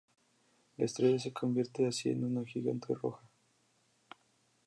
La 0.79 0.85
estrella 0.85 1.19
se 1.19 1.31
convierte 1.31 1.85
así 1.85 2.09
en 2.09 2.23
una 2.25 2.43
gigante 2.43 2.91
roja. 2.99 3.21